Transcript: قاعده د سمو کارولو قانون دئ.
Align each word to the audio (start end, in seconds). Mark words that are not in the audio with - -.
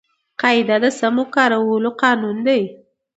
قاعده 0.41 0.77
د 0.83 0.85
سمو 0.99 1.23
کارولو 1.35 1.89
قانون 2.01 2.37
دئ. 2.47 2.61